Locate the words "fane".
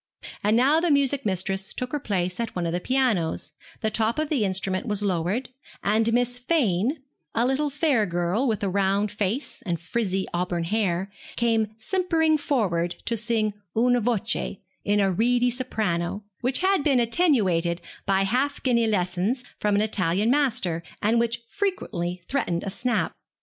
6.39-7.03